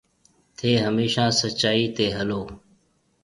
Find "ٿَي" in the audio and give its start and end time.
0.57-0.69